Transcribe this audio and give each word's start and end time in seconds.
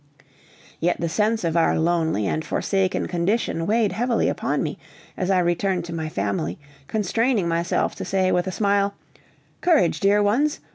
Yet 0.79 0.99
the 0.99 1.07
sense 1.07 1.43
of 1.43 1.55
our 1.55 1.77
lonely 1.77 2.25
and 2.25 2.43
forsaken 2.43 3.07
condition 3.07 3.67
weighed 3.67 3.91
heavily 3.91 4.29
upon 4.29 4.63
me 4.63 4.79
as 5.15 5.29
I 5.29 5.37
returned 5.37 5.85
to 5.85 5.93
my 5.93 6.09
family, 6.09 6.57
constraining 6.87 7.47
myself 7.47 7.93
to 7.97 8.03
say 8.05 8.31
with 8.31 8.47
a 8.47 8.51
smile, 8.51 8.95
"Courage, 9.61 9.99
dear 9.99 10.23
ones! 10.23 10.59